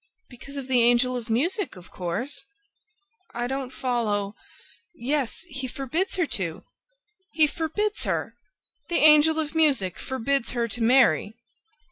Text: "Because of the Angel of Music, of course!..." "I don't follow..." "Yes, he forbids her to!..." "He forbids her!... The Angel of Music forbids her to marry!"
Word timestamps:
"Because 0.29 0.57
of 0.57 0.67
the 0.67 0.81
Angel 0.81 1.15
of 1.15 1.29
Music, 1.29 1.75
of 1.75 1.91
course!..." 1.91 2.43
"I 3.35 3.45
don't 3.45 3.69
follow..." 3.71 4.33
"Yes, 4.95 5.43
he 5.49 5.67
forbids 5.67 6.15
her 6.15 6.25
to!..." 6.25 6.63
"He 7.33 7.45
forbids 7.45 8.05
her!... 8.05 8.33
The 8.89 8.97
Angel 8.97 9.37
of 9.37 9.53
Music 9.53 9.99
forbids 9.99 10.53
her 10.57 10.67
to 10.67 10.81
marry!" 10.81 11.35